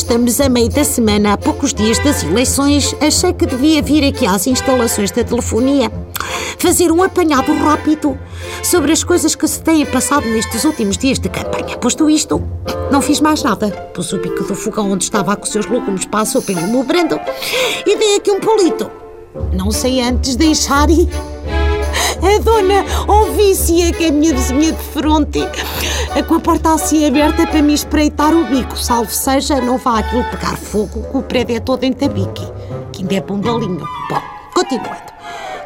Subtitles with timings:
[0.00, 4.26] estamos a meio da semana, há poucos dias das eleições, achei que devia vir aqui
[4.26, 5.92] às instalações da telefonia
[6.58, 8.18] fazer um apanhado rápido
[8.62, 11.76] sobre as coisas que se têm passado nestes últimos dias de campanha.
[11.76, 12.42] Posto isto,
[12.90, 13.70] não fiz mais nada.
[13.94, 17.20] Pus o bico do fogão onde estava com os seus legumes a sopa meu brando
[17.86, 18.90] e dei aqui um polito.
[19.52, 21.08] Não sei antes deixar ir
[22.22, 25.40] a dona Ovícia, que é a minha vizinha de fronte,
[26.28, 28.76] com a porta assim aberta para me espreitar o bico.
[28.76, 32.46] Salvo seja, não vá aquilo pegar fogo, que o prédio é todo em tabique,
[32.92, 33.86] que ainda é bombalinho.
[34.08, 34.22] Bom,
[34.54, 35.10] continuando.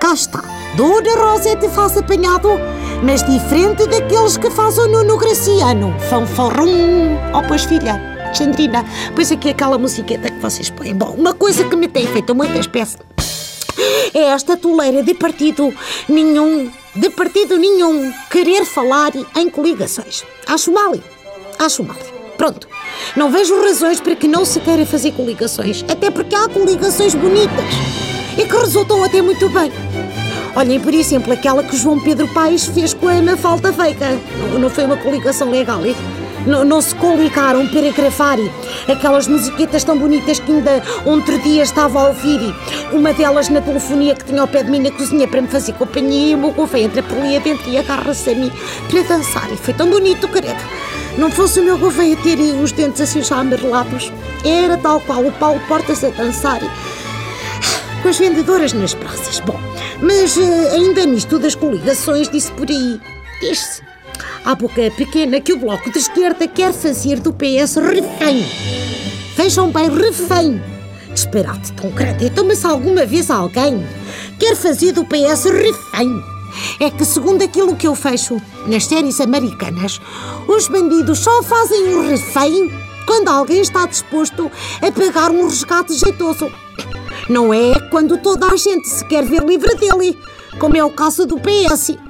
[0.00, 0.42] Cá está.
[0.76, 2.48] Dona Rosete faz apanhado,
[3.02, 5.94] mas diferente daqueles que faz o Nuno Graciano.
[6.08, 7.16] Fanfarrum.
[7.34, 8.00] Oh, pois filha,
[8.32, 10.94] Xandrina, pois aqui aquela musiqueta que vocês põem.
[10.94, 12.96] Bom, uma coisa que me tem feito muita espécie
[14.14, 15.72] é esta toleira de partido
[16.08, 20.24] nenhum, de partido nenhum, querer falar em coligações.
[20.46, 20.94] Acho mal.
[21.58, 21.96] Acho mal.
[22.36, 22.66] Pronto.
[23.16, 25.84] Não vejo razões para que não se queira fazer coligações.
[25.88, 27.74] Até porque há coligações bonitas
[28.38, 29.70] e que resultam até muito bem.
[30.56, 34.18] Olhem, por exemplo, aquela que João Pedro Paes fez com a Ana Falta Veiga.
[34.58, 35.94] Não foi uma coligação legal, hein?
[36.46, 38.38] Não, se coligaram para gravar
[38.88, 42.54] aquelas musiquetas tão bonitas que ainda outro dia estava a ouvir.
[42.92, 45.72] Uma delas na telefonia que tinha ao pé de mim na cozinha para me fazer
[45.74, 48.50] companhia e o meu gouveia entra por ali adentro e agarra-se a mim
[48.88, 49.52] para dançar.
[49.52, 50.60] E foi tão bonito, querido.
[51.18, 54.12] Não fosse o meu gouveia ter os dentes assim já amarelados,
[54.44, 56.60] era tal qual o Paulo Portas a dançar
[58.02, 59.40] com as vendedoras nas praças.
[59.40, 59.58] Bom,
[60.00, 63.00] mas eh, ainda nisto das coligações, disse por aí,
[63.40, 63.82] diz-se
[64.44, 68.44] à boca pequena que o Bloco de Esquerda quer fazer do PS refém.
[69.36, 70.62] Vejam bem, refém.
[71.12, 72.26] Disparate tão grande.
[72.26, 73.84] Então, mas alguma vez alguém
[74.38, 76.22] quer fazer do PS refém?
[76.80, 80.00] É que, segundo aquilo que eu fecho nas séries americanas,
[80.48, 82.70] os bandidos só fazem o refém
[83.06, 84.50] quando alguém está disposto
[84.82, 86.50] a pagar um resgate jeitoso.
[87.28, 90.18] Não é quando toda a gente se quer ver livre dele,
[90.58, 92.09] como é o caso do PS.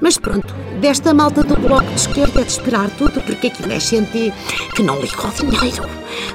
[0.00, 3.80] Mas pronto, desta malta do bloco de esquerda é de esperar tudo, porque aquilo é
[3.80, 4.32] gente
[4.74, 5.88] que não liga ao dinheiro.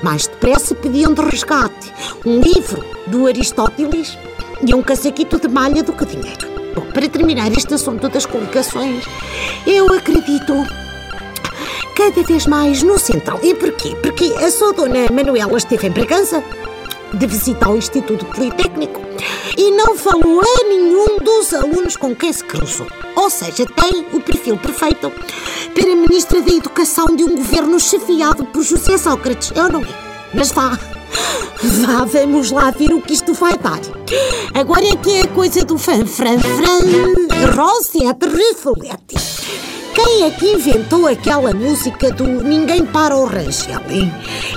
[0.04, 1.94] Mais depressa pediam de resgate
[2.26, 4.18] um livro do Aristóteles
[4.66, 6.48] e um casaquito de malha do que dinheiro.
[6.76, 9.06] Bom, para terminar este assunto das coligações,
[9.66, 10.54] eu acredito
[11.96, 13.40] cada vez mais no Central.
[13.42, 13.96] E porquê?
[14.02, 16.44] Porque a sua dona Manuela esteve em Bragança
[17.16, 19.02] de visitar o Instituto Politécnico
[19.58, 22.88] e não falou a nenhum dos alunos com quem se cruzou.
[23.16, 25.12] Ou seja, tem o perfil perfeito
[25.74, 29.52] para Ministra da Educação de um governo chefiado por José Sócrates.
[29.56, 29.88] Eu não é.
[30.34, 30.78] Mas vá.
[31.64, 33.80] Vá, vamos lá ver o que isto vai dar.
[34.54, 39.75] Agora é que é a coisa do fã, fran, fran, Rosette Refolete.
[39.96, 43.80] Quem é que inventou aquela música do Ninguém para o Rangel?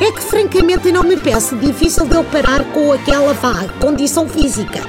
[0.00, 4.80] É que francamente não me peço difícil de eu parar com aquela vá, condição física.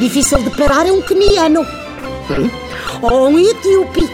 [0.00, 1.60] Difícil de parar é um keniano.
[2.30, 2.50] Hum?
[3.02, 4.08] Ou um etíope.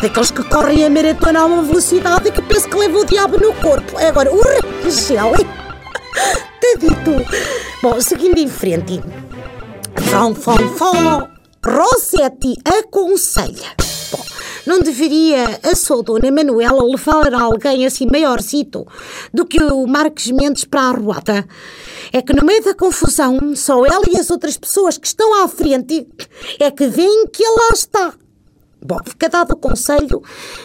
[0.00, 3.52] Daqueles que correm a maratona a uma velocidade que penso que leva o diabo no
[3.54, 3.98] corpo.
[3.98, 5.32] Agora, o Rangel?
[6.62, 7.26] Tadito.
[7.82, 9.02] Bom, seguindo em frente.
[10.08, 11.28] Fão, fão, fão.
[11.64, 13.85] Rossetti aconselha.
[14.66, 18.84] Não deveria a sua dona Manuela levar alguém assim maiorcito
[19.32, 21.46] do que o Marques Mendes para a arruada?
[22.12, 25.46] É que no meio da confusão, só ela e as outras pessoas que estão à
[25.46, 26.06] frente
[26.58, 28.14] é que veem que ela está.
[28.84, 30.22] Bom, fica dado o conselho.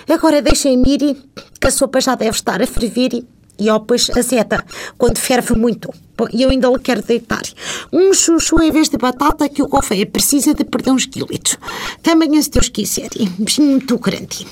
[0.10, 1.18] Agora deixem-me ir,
[1.60, 3.24] que a sopa já deve estar a ferver
[3.62, 4.66] e pois a seta,
[4.98, 5.94] quando ferve muito.
[6.34, 7.42] E eu ainda lhe quero deitar
[7.92, 11.58] um chuchu em vez de batata que o Gouveia precisa de perder uns quilitos.
[12.02, 13.10] Também se Deus quiser.
[13.40, 14.48] Beijinho muito grande.